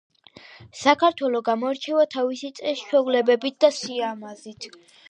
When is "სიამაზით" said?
3.83-4.73